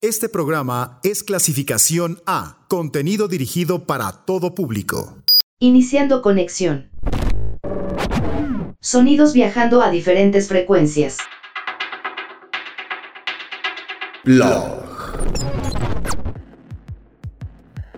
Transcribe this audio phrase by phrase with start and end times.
[0.00, 5.24] Este programa es clasificación A, contenido dirigido para todo público.
[5.58, 6.88] Iniciando conexión.
[8.80, 11.18] Sonidos viajando a diferentes frecuencias.
[14.22, 14.84] Blog.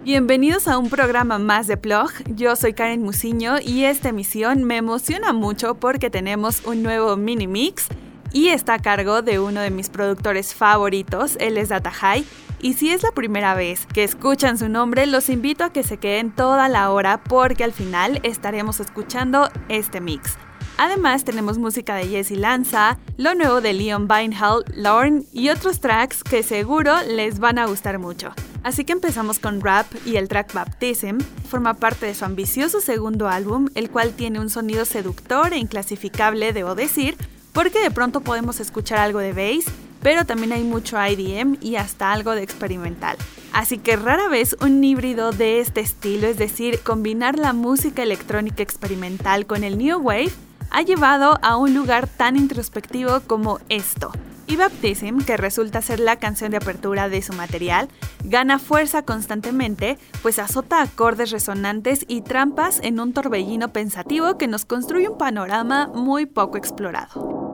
[0.02, 2.12] Bienvenidos a un programa más de Plog.
[2.34, 7.46] Yo soy Karen Musiño y esta emisión me emociona mucho porque tenemos un nuevo mini
[7.46, 7.88] mix
[8.32, 12.24] y está a cargo de uno de mis productores favoritos, él es Data High.
[12.60, 15.96] Y si es la primera vez que escuchan su nombre, los invito a que se
[15.96, 20.36] queden toda la hora porque al final estaremos escuchando este mix.
[20.76, 26.24] Además tenemos música de Jesse Lanza, lo nuevo de Leon Beinhall, Lorne y otros tracks
[26.24, 28.32] que seguro les van a gustar mucho.
[28.62, 31.18] Así que empezamos con rap y el track Baptism
[31.48, 36.52] forma parte de su ambicioso segundo álbum, el cual tiene un sonido seductor e inclasificable,
[36.52, 37.16] debo decir,
[37.52, 39.64] porque de pronto podemos escuchar algo de bass,
[40.02, 43.16] pero también hay mucho IDM y hasta algo de experimental.
[43.52, 48.62] Así que rara vez un híbrido de este estilo, es decir, combinar la música electrónica
[48.62, 50.32] experimental con el New Wave,
[50.70, 54.12] ha llevado a un lugar tan introspectivo como esto.
[54.50, 57.88] Y Baptism, que resulta ser la canción de apertura de su material,
[58.24, 64.64] gana fuerza constantemente, pues azota acordes resonantes y trampas en un torbellino pensativo que nos
[64.64, 67.49] construye un panorama muy poco explorado.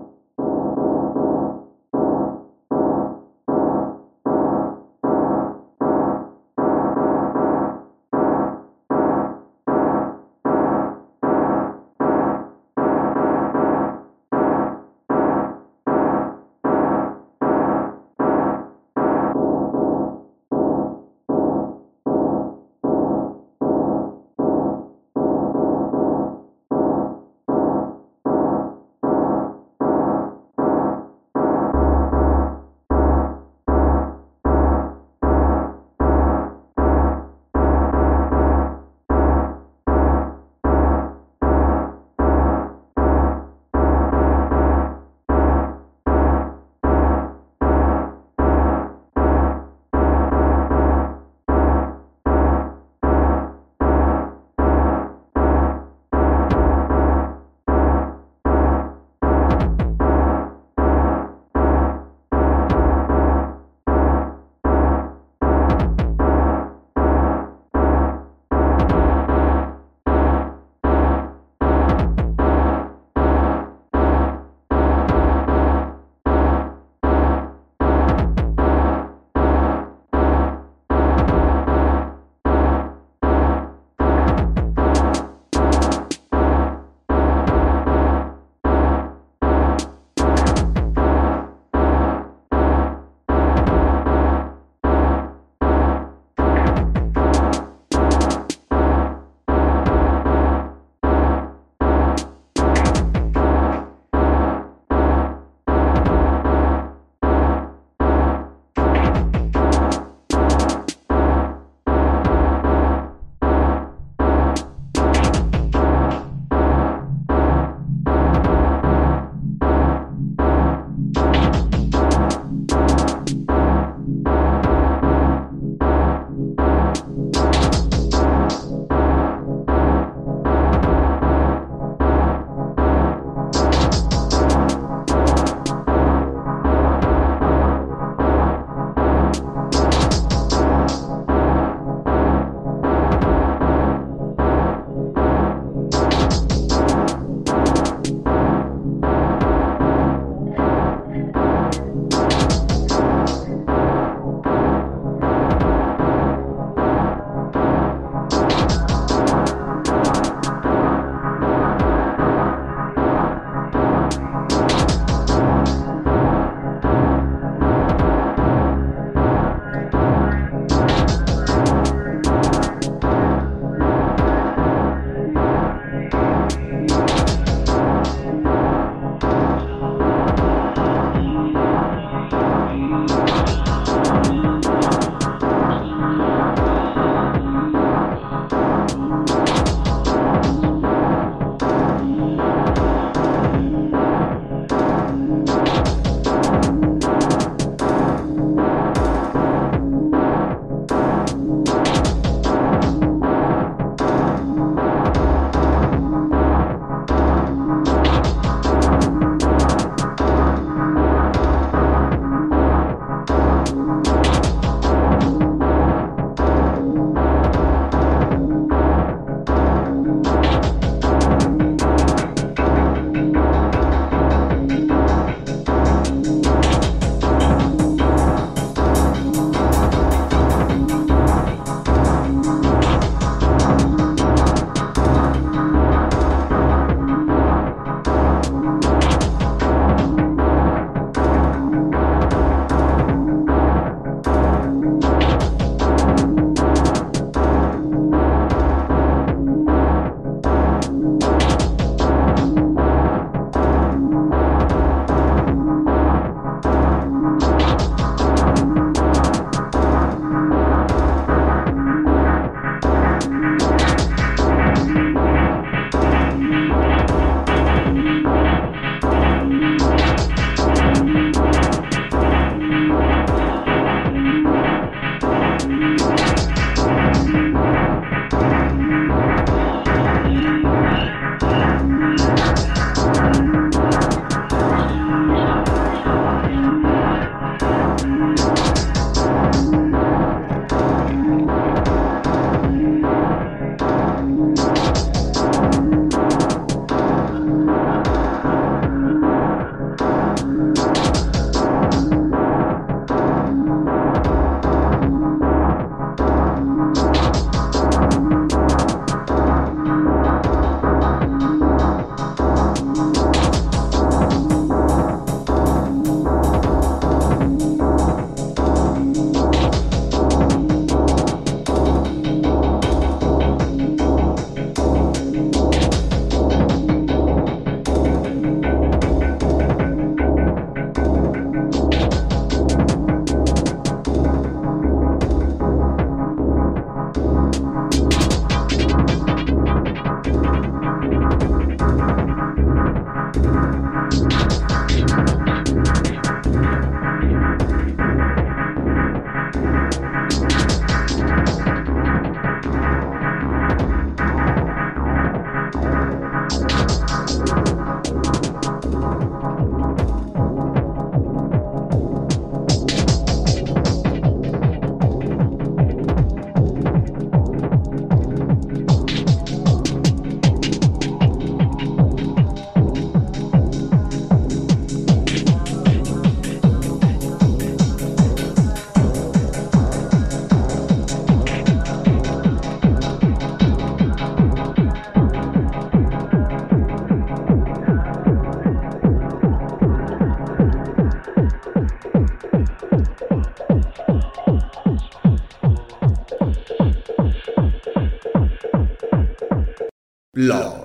[400.46, 400.75] Blog.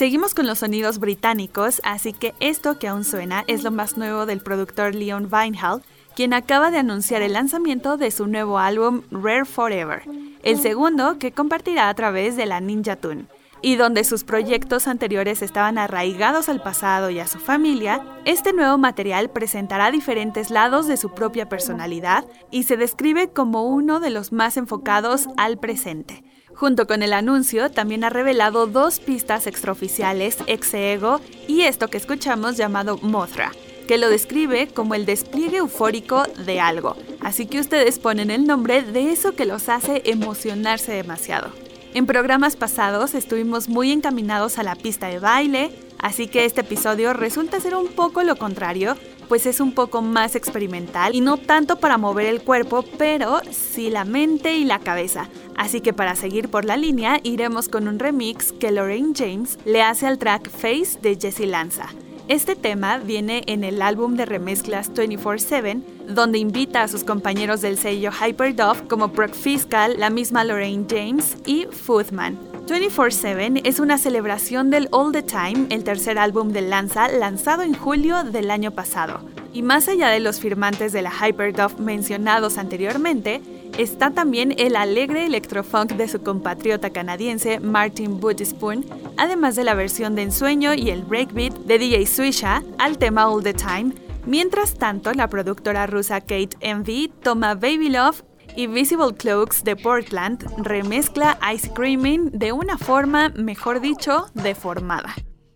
[0.00, 4.24] Seguimos con los sonidos británicos, así que esto que aún suena es lo más nuevo
[4.24, 5.82] del productor Leon Vinehall,
[6.16, 10.04] quien acaba de anunciar el lanzamiento de su nuevo álbum Rare Forever,
[10.42, 13.26] el segundo que compartirá a través de la Ninja Tune.
[13.60, 18.78] Y donde sus proyectos anteriores estaban arraigados al pasado y a su familia, este nuevo
[18.78, 24.32] material presentará diferentes lados de su propia personalidad y se describe como uno de los
[24.32, 26.24] más enfocados al presente.
[26.60, 31.96] Junto con el anuncio, también ha revelado dos pistas extraoficiales, ex ego y esto que
[31.96, 33.52] escuchamos llamado Mothra,
[33.88, 36.98] que lo describe como el despliegue eufórico de algo.
[37.22, 41.48] Así que ustedes ponen el nombre de eso que los hace emocionarse demasiado.
[41.94, 47.14] En programas pasados estuvimos muy encaminados a la pista de baile, así que este episodio
[47.14, 48.98] resulta ser un poco lo contrario,
[49.30, 53.88] pues es un poco más experimental y no tanto para mover el cuerpo, pero sí
[53.88, 55.28] la mente y la cabeza.
[55.56, 59.82] Así que para seguir por la línea iremos con un remix que Lorraine James le
[59.82, 61.86] hace al track Face de Jessie Lanza.
[62.30, 67.76] Este tema viene en el álbum de remezclas 24-7, donde invita a sus compañeros del
[67.76, 72.38] sello Hyperdove como Brock Fiscal, la misma Lorraine James y Foodman.
[72.68, 77.74] 24-7 es una celebración del All the Time, el tercer álbum de Lanza lanzado en
[77.74, 79.22] julio del año pasado.
[79.52, 83.42] Y más allá de los firmantes de la Hyperdove mencionados anteriormente,
[83.78, 88.84] está también el alegre electrofunk de su compatriota canadiense Martin Bootispoon,
[89.16, 93.42] además de la versión de Ensueño y el breakbeat de DJ Swisha al tema All
[93.42, 93.92] the Time.
[94.26, 98.22] Mientras tanto, la productora rusa Kate Envy toma Baby Love
[98.56, 105.14] y Visible Cloaks de Portland remezcla Ice Creaming de una forma, mejor dicho, deformada.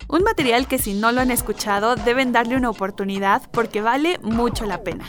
[0.09, 4.67] Un material que si no lo han escuchado deben darle una oportunidad porque vale mucho
[4.67, 5.07] la pena.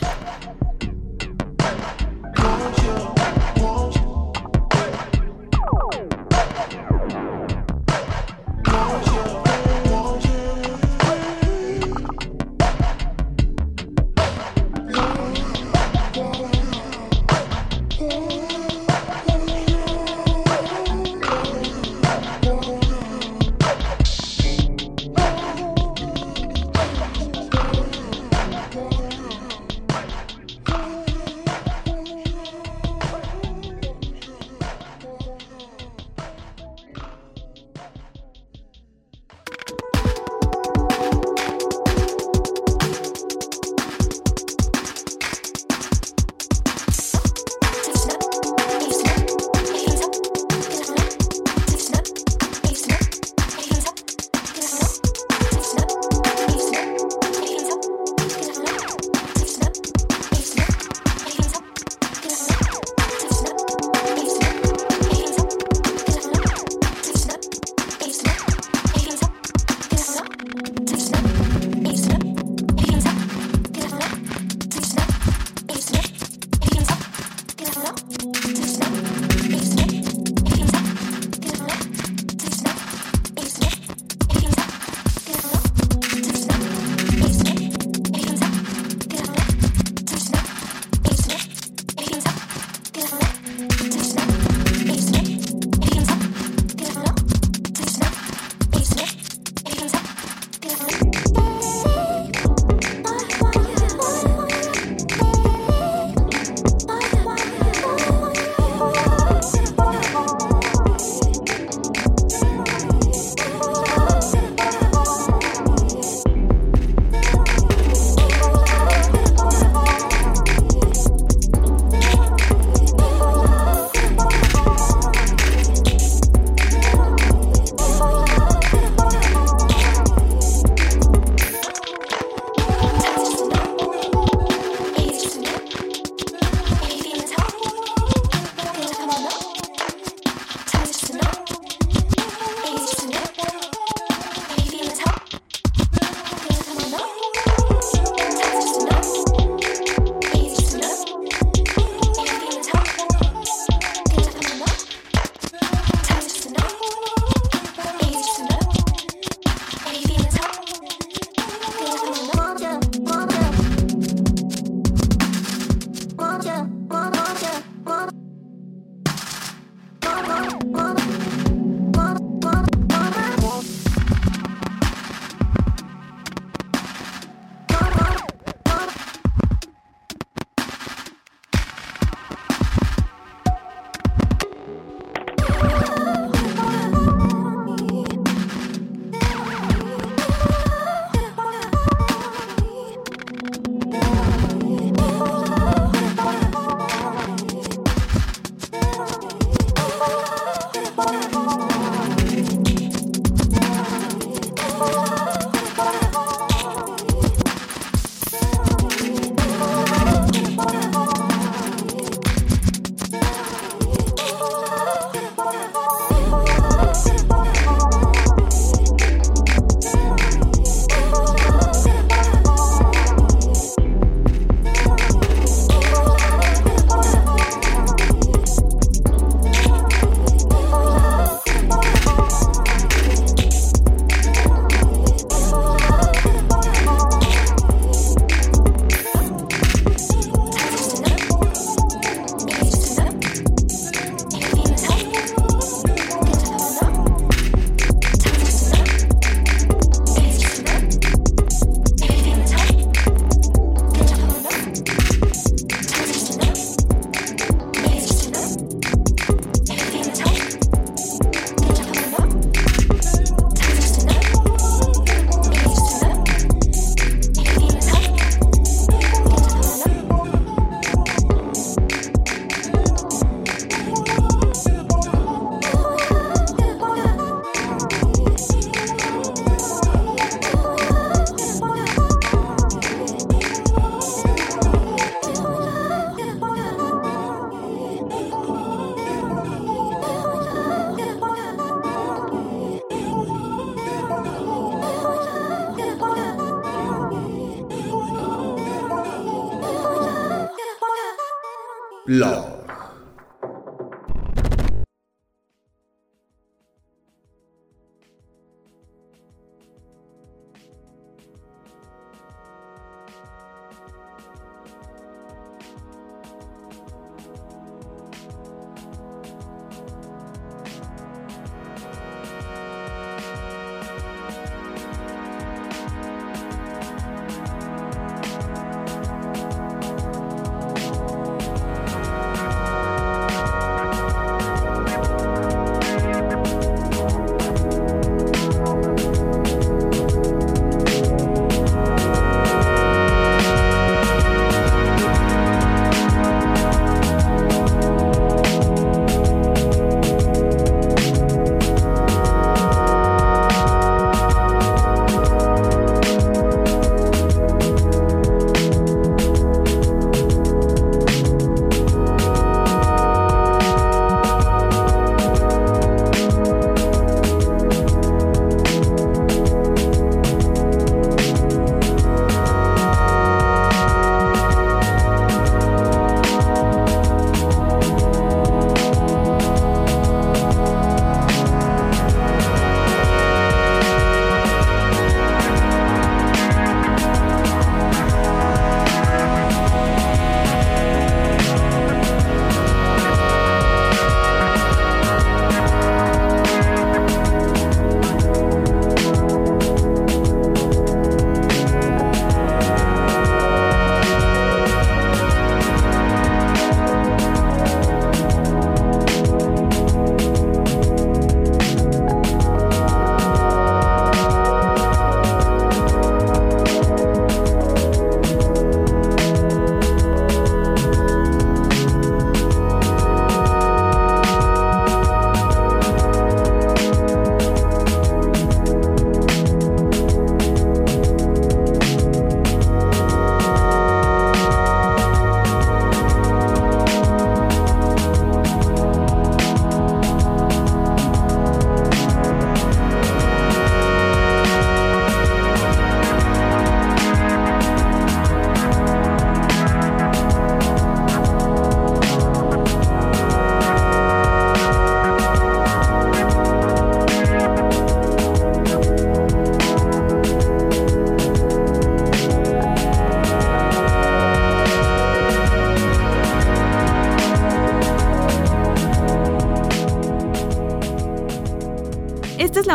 [93.57, 94.34] Thank you.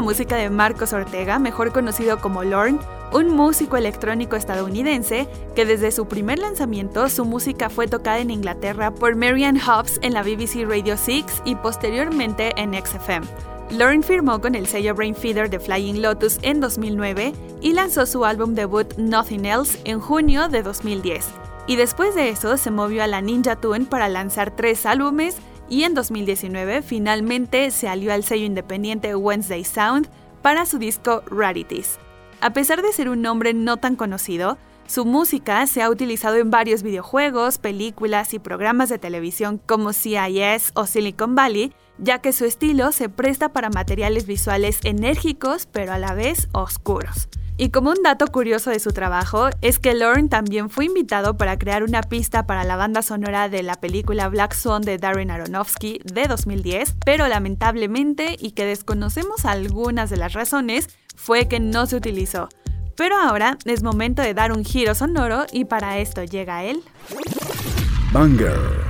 [0.03, 2.79] Música de Marcos Ortega, mejor conocido como Lorne,
[3.13, 8.93] un músico electrónico estadounidense que desde su primer lanzamiento su música fue tocada en Inglaterra
[8.93, 13.27] por Marianne Hobbs en la BBC Radio 6 y posteriormente en XFM.
[13.71, 18.55] Lorne firmó con el sello Brainfeeder de Flying Lotus en 2009 y lanzó su álbum
[18.55, 21.27] debut Nothing Else en junio de 2010.
[21.67, 25.37] Y después de eso se movió a la Ninja Tune para lanzar tres álbumes
[25.71, 30.11] y en 2019 finalmente se alió al sello independiente Wednesday Sound
[30.43, 31.99] para su disco Rarities.
[32.43, 36.51] A pesar de ser un nombre no tan conocido, su música se ha utilizado en
[36.51, 42.45] varios videojuegos, películas y programas de televisión como CIS o Silicon Valley, ya que su
[42.45, 47.29] estilo se presta para materiales visuales enérgicos pero a la vez oscuros.
[47.61, 51.59] Y como un dato curioso de su trabajo es que Lorne también fue invitado para
[51.59, 56.01] crear una pista para la banda sonora de la película Black Swan de Darren Aronofsky
[56.03, 61.97] de 2010, pero lamentablemente, y que desconocemos algunas de las razones, fue que no se
[61.97, 62.49] utilizó.
[62.97, 66.83] Pero ahora es momento de dar un giro sonoro y para esto llega él.
[68.11, 68.90] Banger.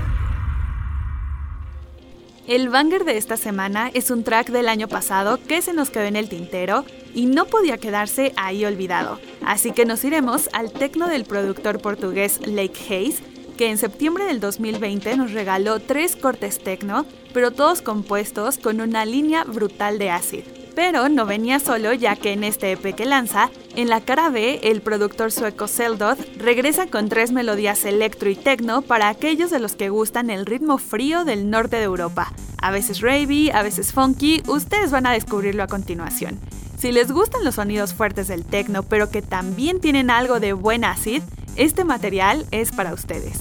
[2.51, 6.03] El banger de esta semana es un track del año pasado que se nos quedó
[6.03, 6.85] en el tintero
[7.15, 9.21] y no podía quedarse ahí olvidado.
[9.47, 13.23] Así que nos iremos al tecno del productor portugués Lake Hayes,
[13.57, 19.05] que en septiembre del 2020 nos regaló tres cortes tecno, pero todos compuestos con una
[19.05, 20.43] línea brutal de acid.
[20.74, 24.61] Pero no venía solo ya que en este EP que lanza, en la cara B,
[24.62, 29.74] el productor sueco Seldoth regresa con tres melodías electro y techno para aquellos de los
[29.76, 32.33] que gustan el ritmo frío del norte de Europa.
[32.62, 36.38] A veces ravey, a veces funky, ustedes van a descubrirlo a continuación.
[36.78, 40.85] Si les gustan los sonidos fuertes del techno pero que también tienen algo de buen
[40.85, 41.22] acid,
[41.56, 43.38] este material es para ustedes.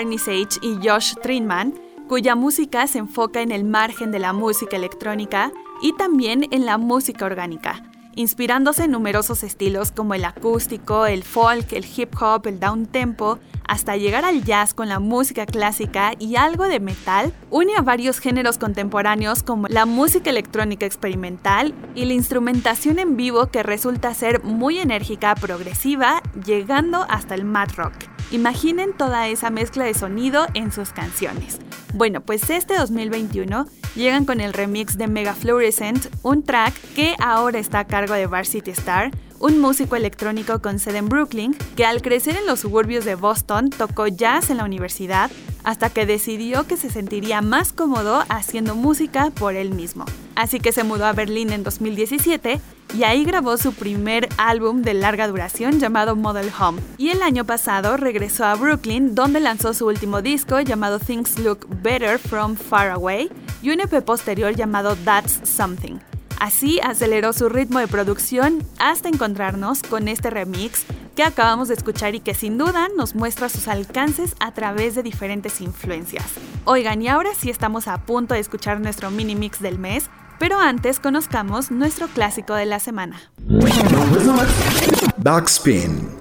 [0.00, 1.74] Barney Sage y Josh Trinman,
[2.08, 6.78] cuya música se enfoca en el margen de la música electrónica y también en la
[6.78, 7.82] música orgánica,
[8.14, 13.40] inspirándose en numerosos estilos como el acústico, el folk, el hip hop, el down tempo,
[13.68, 18.20] hasta llegar al jazz con la música clásica y algo de metal, une a varios
[18.20, 24.42] géneros contemporáneos como la música electrónica experimental y la instrumentación en vivo que resulta ser
[24.44, 28.09] muy enérgica, progresiva, llegando hasta el mad rock.
[28.30, 31.58] Imaginen toda esa mezcla de sonido en sus canciones.
[31.94, 33.66] Bueno, pues este 2021
[33.96, 38.28] llegan con el remix de Mega Fluorescent, un track que ahora está a cargo de
[38.28, 43.04] Varsity Star, un músico electrónico con sede en Brooklyn, que al crecer en los suburbios
[43.04, 45.30] de Boston tocó jazz en la universidad
[45.64, 50.04] hasta que decidió que se sentiría más cómodo haciendo música por él mismo.
[50.34, 52.60] Así que se mudó a Berlín en 2017
[52.94, 56.80] y ahí grabó su primer álbum de larga duración llamado Model Home.
[56.98, 61.66] Y el año pasado regresó a Brooklyn donde lanzó su último disco llamado Things Look
[61.82, 63.30] Better From Far Away
[63.62, 65.98] y un EP posterior llamado That's Something.
[66.40, 72.14] Así aceleró su ritmo de producción hasta encontrarnos con este remix que acabamos de escuchar
[72.14, 76.24] y que sin duda nos muestra sus alcances a través de diferentes influencias.
[76.64, 80.58] Oigan, y ahora sí estamos a punto de escuchar nuestro mini mix del mes, pero
[80.58, 83.20] antes conozcamos nuestro clásico de la semana.
[85.18, 86.19] Backspin.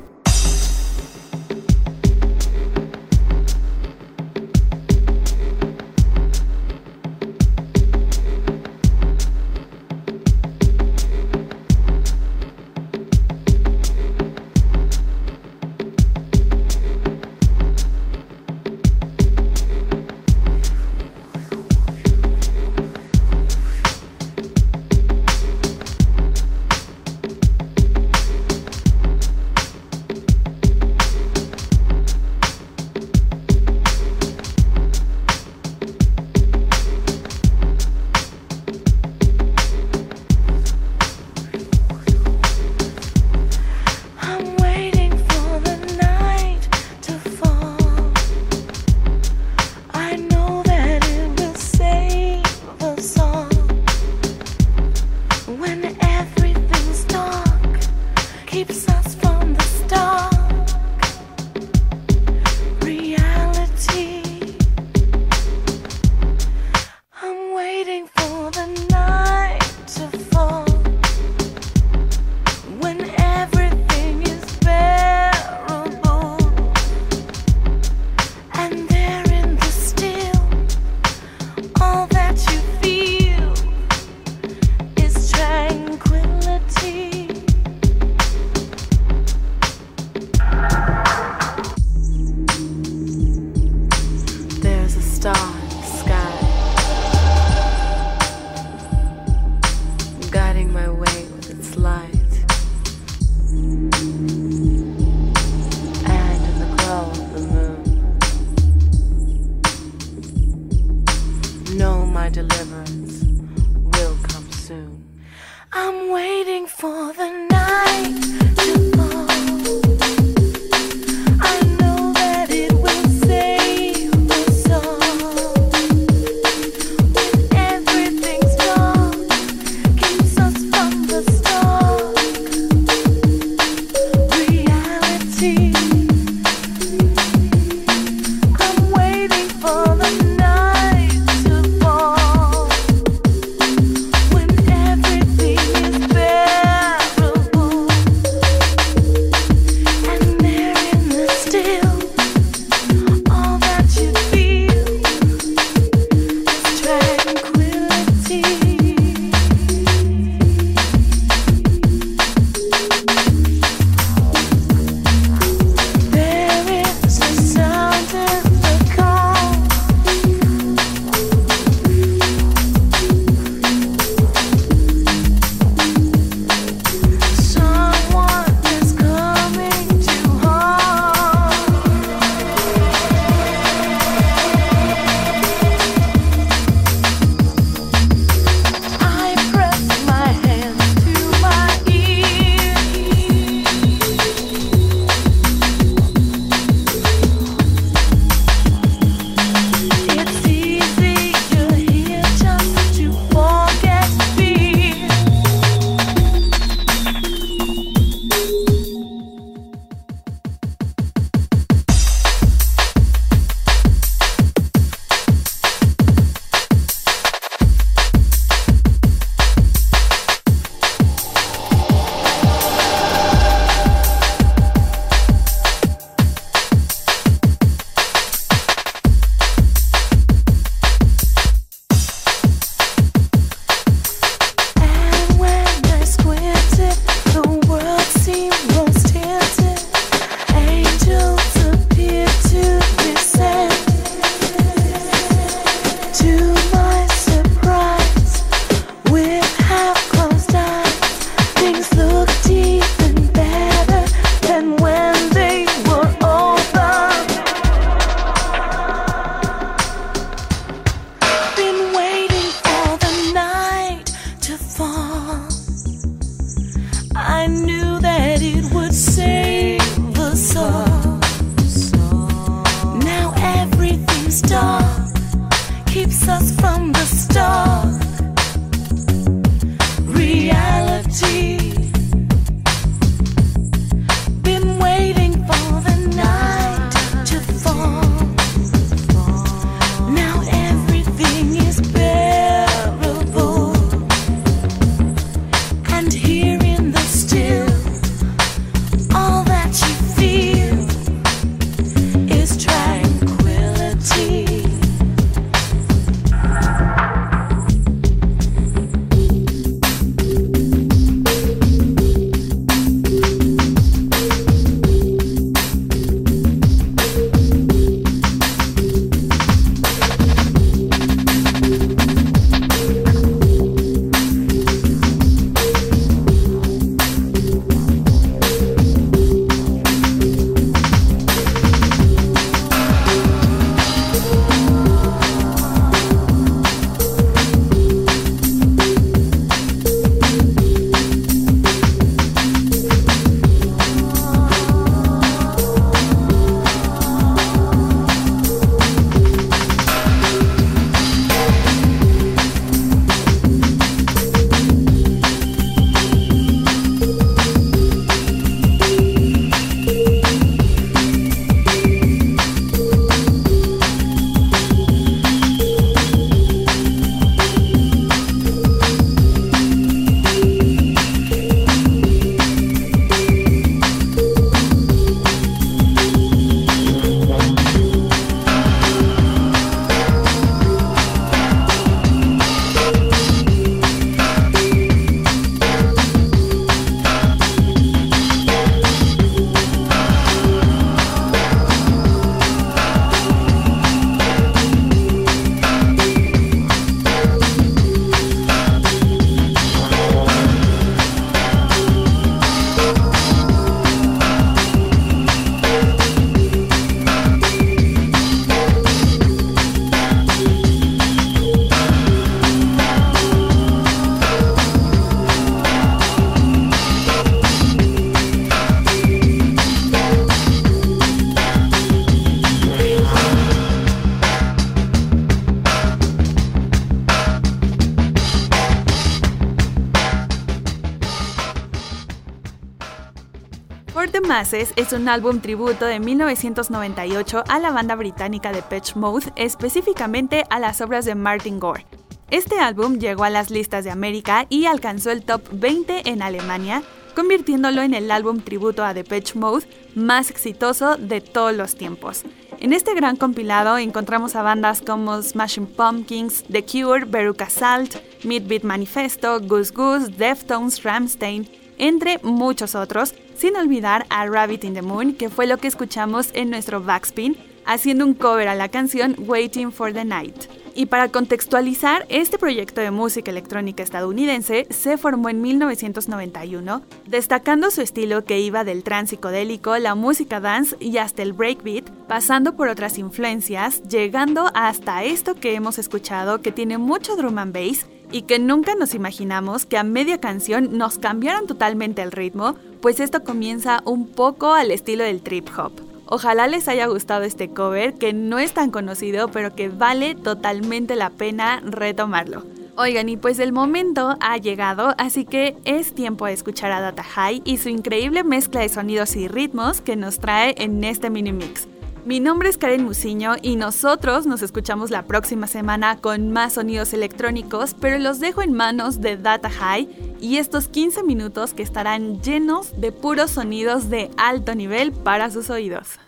[434.41, 438.95] Es un álbum tributo de 1998 a la banda británica de Pitch
[439.35, 441.85] específicamente a las obras de Martin Gore.
[442.31, 446.83] Este álbum llegó a las listas de América y alcanzó el top 20 en Alemania,
[447.17, 452.23] convirtiéndolo en el álbum tributo a Depeche Mode más exitoso de todos los tiempos.
[452.61, 458.63] En este gran compilado encontramos a bandas como Smashing Pumpkins, The Cure, Veruca Salt, Midbeat
[458.63, 465.13] Manifesto, Goose Goose, Deftones, Ramstein, entre muchos otros, sin olvidar a Rabbit in the Moon,
[465.13, 469.71] que fue lo que escuchamos en nuestro backspin, haciendo un cover a la canción Waiting
[469.71, 470.35] for the Night.
[470.75, 477.81] Y para contextualizar, este proyecto de música electrónica estadounidense se formó en 1991, destacando su
[477.81, 482.67] estilo que iba del trance psicodélico, la música dance y hasta el breakbeat, pasando por
[482.67, 488.23] otras influencias, llegando hasta esto que hemos escuchado que tiene mucho drum and bass y
[488.23, 493.23] que nunca nos imaginamos que a media canción nos cambiaron totalmente el ritmo, pues esto
[493.23, 495.71] comienza un poco al estilo del trip hop.
[496.05, 500.95] Ojalá les haya gustado este cover, que no es tan conocido, pero que vale totalmente
[500.95, 502.43] la pena retomarlo.
[502.77, 507.03] Oigan, y pues el momento ha llegado, así que es tiempo de escuchar a Data
[507.03, 511.33] High y su increíble mezcla de sonidos y ritmos que nos trae en este mini
[511.33, 511.67] mix.
[512.09, 516.91] Mi nombre es Karen Musiño y nosotros nos escuchamos la próxima semana con más sonidos
[516.93, 522.19] electrónicos, pero los dejo en manos de Data High y estos 15 minutos que estarán
[522.23, 525.99] llenos de puros sonidos de alto nivel para sus oídos.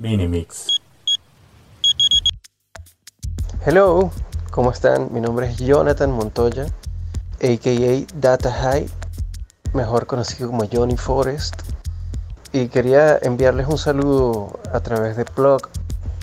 [0.00, 0.80] Minimix.
[3.66, 4.10] Hello,
[4.50, 5.12] ¿cómo están?
[5.12, 6.64] Mi nombre es Jonathan Montoya,
[7.42, 8.88] aka Data High,
[9.74, 11.71] mejor conocido como Johnny Forest
[12.52, 15.62] y quería enviarles un saludo a través de Plug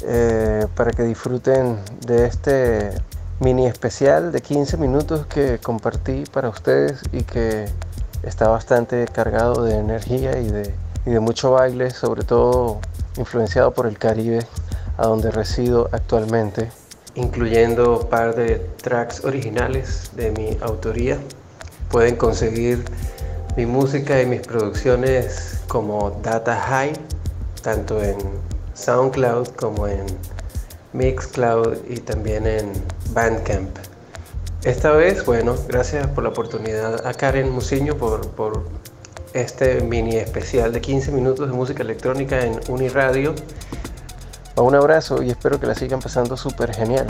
[0.03, 2.91] eh, para que disfruten de este
[3.39, 7.65] mini especial de 15 minutos que compartí para ustedes y que
[8.23, 10.75] está bastante cargado de energía y de,
[11.05, 12.79] y de mucho baile, sobre todo
[13.17, 14.45] influenciado por el Caribe,
[14.97, 16.69] a donde resido actualmente,
[17.15, 21.17] incluyendo un par de tracks originales de mi autoría.
[21.89, 22.85] Pueden conseguir
[23.59, 26.93] mi música y mis producciones como Data High,
[27.61, 28.15] tanto en
[28.73, 30.05] SoundCloud como en
[30.93, 32.71] Mixcloud y también en
[33.11, 33.77] Bandcamp.
[34.63, 38.63] Esta vez, bueno, gracias por la oportunidad a Karen Musiño por, por
[39.33, 43.35] este mini especial de 15 minutos de música electrónica en Uniradio.
[44.55, 47.07] Un abrazo y espero que la sigan pasando súper genial.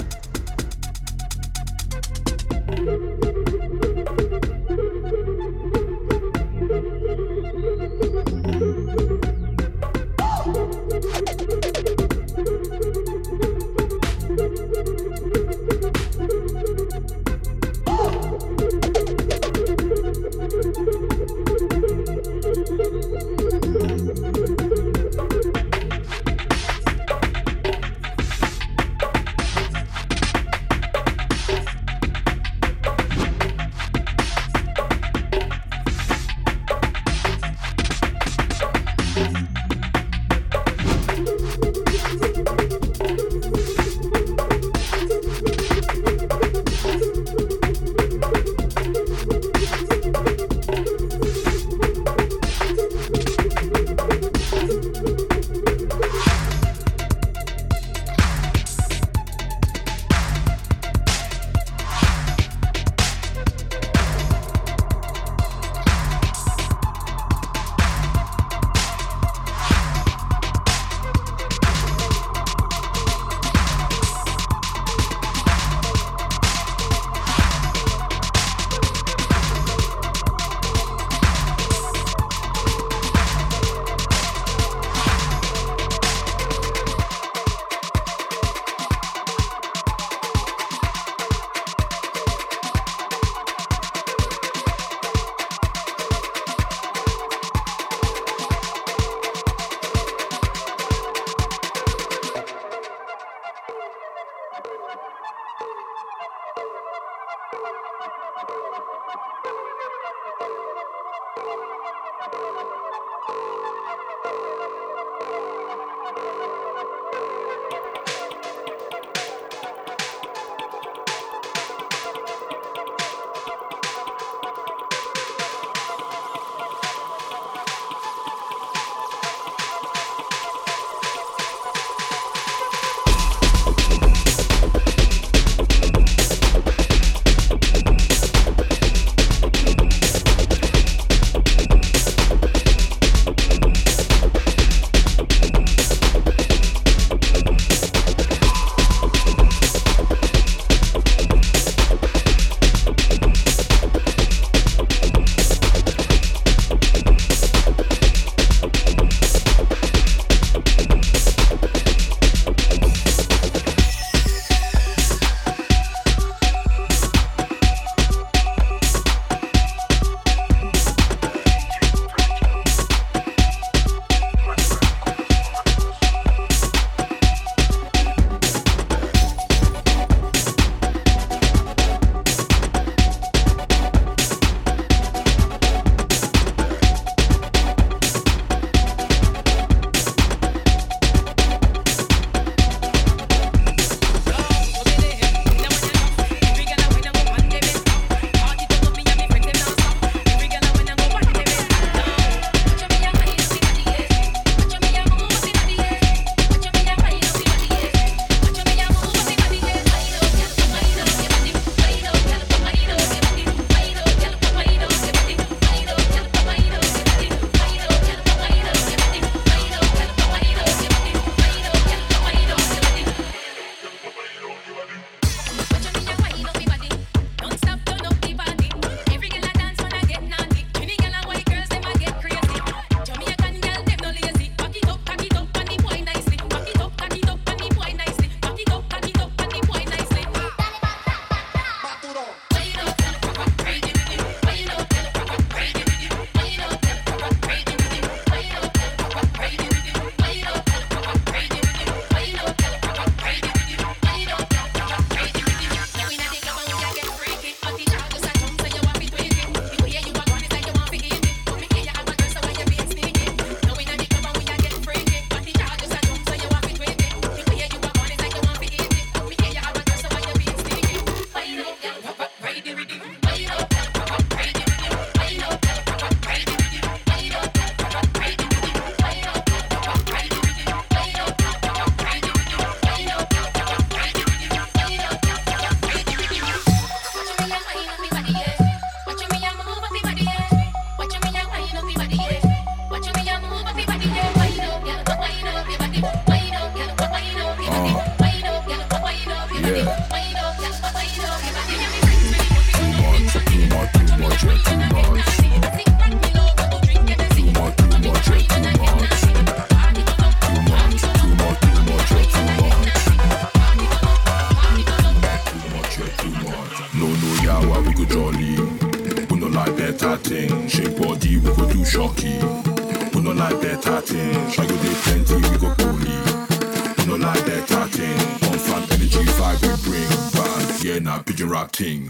[331.79, 332.09] King.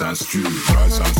[0.00, 1.17] Renaissance Jew, Renaissance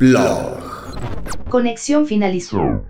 [0.00, 0.62] Blog.
[1.50, 2.86] Conexión finalizó.